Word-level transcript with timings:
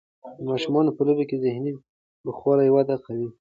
د 0.37 0.39
ماشومانو 0.49 0.95
په 0.95 1.01
لوبو 1.07 1.23
کې 1.29 1.41
ذهني 1.45 1.71
پوخوالی 2.23 2.69
وده 2.71 2.95
کوي. 3.05 3.27